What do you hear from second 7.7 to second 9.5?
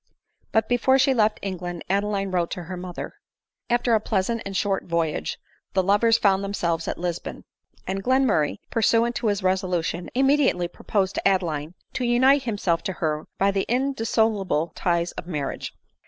and Glenmurray, pursuant to his